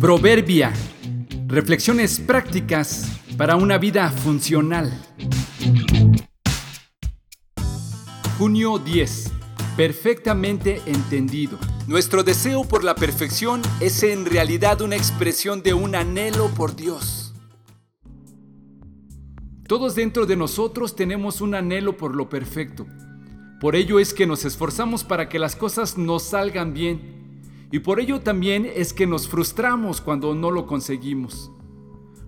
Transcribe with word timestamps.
Proverbia. 0.00 0.72
Reflexiones 1.46 2.20
prácticas 2.20 3.20
para 3.36 3.56
una 3.56 3.76
vida 3.76 4.08
funcional. 4.10 4.90
Junio 8.38 8.78
10. 8.78 9.30
Perfectamente 9.76 10.80
entendido. 10.86 11.58
Nuestro 11.86 12.22
deseo 12.22 12.64
por 12.64 12.82
la 12.82 12.94
perfección 12.94 13.60
es 13.80 14.02
en 14.02 14.24
realidad 14.24 14.80
una 14.80 14.96
expresión 14.96 15.62
de 15.62 15.74
un 15.74 15.94
anhelo 15.94 16.48
por 16.48 16.74
Dios. 16.74 17.34
Todos 19.68 19.94
dentro 19.96 20.24
de 20.24 20.36
nosotros 20.36 20.96
tenemos 20.96 21.42
un 21.42 21.54
anhelo 21.54 21.98
por 21.98 22.16
lo 22.16 22.30
perfecto. 22.30 22.86
Por 23.60 23.76
ello 23.76 24.00
es 24.00 24.14
que 24.14 24.26
nos 24.26 24.46
esforzamos 24.46 25.04
para 25.04 25.28
que 25.28 25.38
las 25.38 25.56
cosas 25.56 25.98
nos 25.98 26.22
salgan 26.22 26.72
bien 26.72 27.19
y 27.72 27.80
por 27.80 28.00
ello 28.00 28.20
también 28.20 28.68
es 28.74 28.92
que 28.92 29.06
nos 29.06 29.28
frustramos 29.28 30.00
cuando 30.00 30.34
no 30.34 30.50
lo 30.50 30.66
conseguimos. 30.66 31.52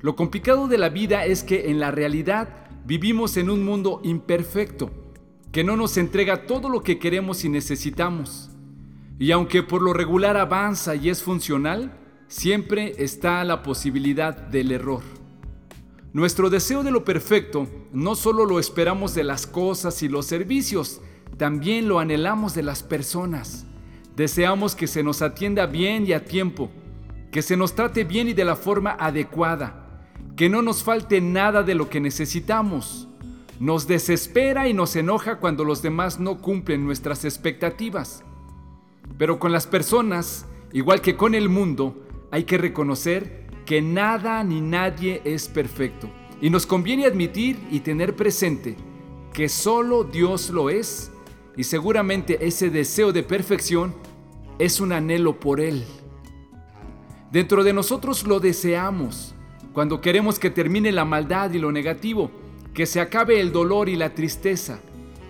Lo 0.01 0.17
complicado 0.17 0.69
de 0.69 0.79
la 0.79 0.89
vida 0.89 1.25
es 1.25 1.43
que 1.43 1.71
en 1.71 1.80
la 1.80 1.91
realidad 1.91 2.67
vivimos 2.84 3.37
en 3.37 3.51
un 3.51 3.65
mundo 3.65 4.01
imperfecto, 4.05 4.91
que 5.51 5.65
no 5.65 5.77
nos 5.77 5.97
entrega 5.97 6.47
todo 6.47 6.69
lo 6.69 6.83
que 6.83 6.98
queremos 6.98 7.45
y 7.45 7.48
necesitamos. 7.48 8.51
Y 9.19 9.31
aunque 9.33 9.62
por 9.62 9.83
lo 9.83 9.93
regular 9.93 10.37
avanza 10.37 10.95
y 10.95 11.09
es 11.09 11.23
funcional, 11.23 11.98
siempre 12.29 12.95
está 12.98 13.45
la 13.45 13.62
posibilidad 13.62 14.34
del 14.34 14.73
error. 14.73 15.03
Nuestro 16.12 16.51
deseo 16.51 16.83
de 16.83 16.91
lo 16.91 17.05
perfecto 17.05 17.69
no 17.93 18.15
solo 18.15 18.45
lo 18.45 18.59
esperamos 18.59 19.15
de 19.15 19.25
las 19.25 19.47
cosas 19.47 20.03
y 20.03 20.09
los 20.09 20.27
servicios, 20.27 21.01
también 21.37 21.89
lo 21.89 21.98
anhelamos 21.98 22.55
de 22.55 22.62
las 22.62 22.83
personas. 22.83 23.67
Deseamos 24.16 24.75
que 24.75 24.87
se 24.87 25.02
nos 25.02 25.23
atienda 25.23 25.66
bien 25.66 26.07
y 26.07 26.12
a 26.12 26.25
tiempo, 26.25 26.70
que 27.30 27.41
se 27.41 27.57
nos 27.57 27.75
trate 27.75 28.05
bien 28.05 28.29
y 28.29 28.34
de 28.34 28.45
la 28.45 28.57
forma 28.57 28.97
adecuada, 28.98 30.06
que 30.37 30.50
no 30.50 30.61
nos 30.61 30.83
falte 30.83 31.20
nada 31.20 31.62
de 31.62 31.75
lo 31.75 31.89
que 31.89 32.00
necesitamos. 32.00 33.09
Nos 33.59 33.87
desespera 33.87 34.69
y 34.69 34.75
nos 34.75 34.97
enoja 34.97 35.39
cuando 35.39 35.64
los 35.64 35.83
demás 35.83 36.20
no 36.20 36.42
cumplen 36.42 36.84
nuestras 36.84 37.25
expectativas. 37.25 38.22
Pero 39.19 39.39
con 39.39 39.53
las 39.53 39.67
personas, 39.67 40.47
igual 40.72 41.00
que 41.00 41.17
con 41.17 41.34
el 41.34 41.48
mundo, 41.48 42.06
hay 42.31 42.44
que 42.44 42.59
reconocer 42.59 43.47
que 43.65 43.81
nada 43.81 44.42
ni 44.42 44.61
nadie 44.61 45.22
es 45.25 45.48
perfecto. 45.48 46.11
Y 46.41 46.50
nos 46.50 46.67
conviene 46.67 47.06
admitir 47.06 47.59
y 47.70 47.81
tener 47.81 48.17
presente 48.17 48.77
que 49.33 49.48
solo 49.48 50.05
Dios 50.05 50.50
lo 50.50 50.69
es 50.69 51.12
y 51.56 51.64
seguramente 51.64 52.47
ese 52.47 52.70
deseo 52.70 53.12
de 53.12 53.22
perfección 53.22 53.95
es 54.58 54.81
un 54.81 54.92
anhelo 54.92 55.39
por 55.39 55.61
Él. 55.61 55.84
Dentro 57.31 57.64
de 57.64 57.72
nosotros 57.72 58.27
lo 58.27 58.41
deseamos, 58.41 59.34
cuando 59.72 60.00
queremos 60.00 60.39
que 60.39 60.50
termine 60.50 60.92
la 60.92 61.05
maldad 61.05 61.53
y 61.53 61.59
lo 61.59 61.72
negativo, 61.72 62.31
que 62.75 62.86
se 62.86 63.00
acabe 63.00 63.41
el 63.41 63.53
dolor 63.53 63.89
y 63.89 63.97
la 63.97 64.14
tristeza, 64.14 64.81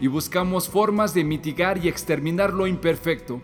y 0.01 0.09
buscamos 0.09 0.69
formas 0.69 1.15
de 1.15 1.25
mitigar 1.25 1.79
y 1.79 1.89
exterminar 1.89 2.53
lo 2.53 2.67
imperfecto, 2.67 3.41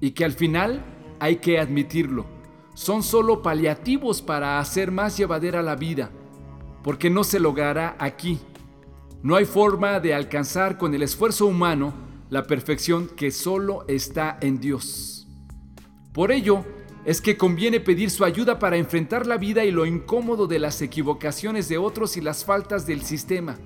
y 0.00 0.10
que 0.10 0.24
al 0.24 0.32
final 0.32 0.84
hay 1.20 1.36
que 1.36 1.58
admitirlo, 1.58 2.26
son 2.74 3.04
solo 3.04 3.42
paliativos 3.42 4.20
para 4.20 4.58
hacer 4.58 4.90
más 4.90 5.16
llevadera 5.16 5.62
la 5.62 5.76
vida, 5.76 6.10
porque 6.82 7.10
no 7.10 7.22
se 7.22 7.38
logrará 7.38 7.96
aquí. 7.98 8.40
No 9.24 9.36
hay 9.36 9.46
forma 9.46 10.00
de 10.00 10.12
alcanzar 10.12 10.76
con 10.76 10.94
el 10.94 11.02
esfuerzo 11.02 11.46
humano 11.46 11.94
la 12.28 12.46
perfección 12.46 13.08
que 13.08 13.30
solo 13.30 13.86
está 13.88 14.36
en 14.42 14.60
Dios. 14.60 15.26
Por 16.12 16.30
ello, 16.30 16.62
es 17.06 17.22
que 17.22 17.38
conviene 17.38 17.80
pedir 17.80 18.10
su 18.10 18.22
ayuda 18.22 18.58
para 18.58 18.76
enfrentar 18.76 19.26
la 19.26 19.38
vida 19.38 19.64
y 19.64 19.70
lo 19.70 19.86
incómodo 19.86 20.46
de 20.46 20.58
las 20.58 20.82
equivocaciones 20.82 21.70
de 21.70 21.78
otros 21.78 22.18
y 22.18 22.20
las 22.20 22.44
faltas 22.44 22.86
del 22.86 23.00
sistema. 23.00 23.56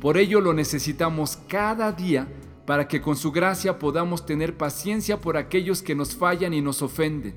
Por 0.00 0.16
ello 0.16 0.40
lo 0.40 0.54
necesitamos 0.54 1.38
cada 1.48 1.90
día 1.90 2.28
para 2.64 2.86
que 2.86 3.00
con 3.00 3.16
su 3.16 3.32
gracia 3.32 3.80
podamos 3.80 4.26
tener 4.26 4.56
paciencia 4.56 5.20
por 5.20 5.36
aquellos 5.36 5.82
que 5.82 5.96
nos 5.96 6.14
fallan 6.14 6.54
y 6.54 6.60
nos 6.60 6.82
ofenden. 6.82 7.34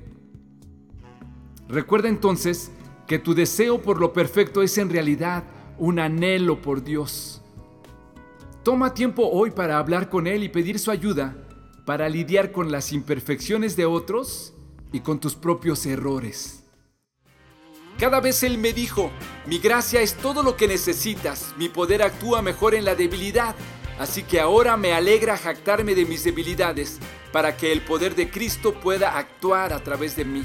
Recuerda 1.68 2.08
entonces 2.08 2.70
que 3.08 3.18
tu 3.18 3.34
deseo 3.34 3.82
por 3.82 3.98
lo 3.98 4.12
perfecto 4.12 4.62
es 4.62 4.78
en 4.78 4.90
realidad 4.90 5.42
un 5.78 5.98
anhelo 5.98 6.60
por 6.62 6.82
Dios. 6.82 7.42
Toma 8.62 8.94
tiempo 8.94 9.28
hoy 9.28 9.50
para 9.50 9.78
hablar 9.78 10.08
con 10.08 10.26
Él 10.26 10.44
y 10.44 10.48
pedir 10.48 10.78
su 10.78 10.90
ayuda 10.90 11.36
para 11.84 12.08
lidiar 12.08 12.52
con 12.52 12.70
las 12.70 12.92
imperfecciones 12.92 13.76
de 13.76 13.86
otros 13.86 14.54
y 14.92 15.00
con 15.00 15.18
tus 15.18 15.34
propios 15.34 15.84
errores. 15.86 16.64
Cada 17.98 18.20
vez 18.20 18.42
Él 18.42 18.58
me 18.58 18.72
dijo, 18.72 19.10
mi 19.46 19.58
gracia 19.58 20.00
es 20.00 20.14
todo 20.14 20.42
lo 20.42 20.56
que 20.56 20.68
necesitas, 20.68 21.54
mi 21.58 21.68
poder 21.68 22.02
actúa 22.02 22.42
mejor 22.42 22.74
en 22.74 22.84
la 22.84 22.94
debilidad, 22.94 23.54
así 23.98 24.22
que 24.22 24.40
ahora 24.40 24.76
me 24.76 24.92
alegra 24.92 25.36
jactarme 25.36 25.94
de 25.94 26.06
mis 26.06 26.24
debilidades 26.24 26.98
para 27.32 27.56
que 27.56 27.72
el 27.72 27.82
poder 27.82 28.14
de 28.14 28.30
Cristo 28.30 28.74
pueda 28.74 29.18
actuar 29.18 29.72
a 29.72 29.82
través 29.82 30.16
de 30.16 30.24
mí. 30.24 30.44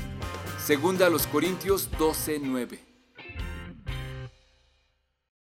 Segunda 0.63 1.07
a 1.07 1.09
los 1.09 1.27
Corintios 1.27 1.89
12:9. 1.97 2.96